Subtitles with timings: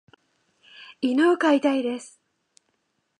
[1.01, 2.19] 犬を飼いたいです。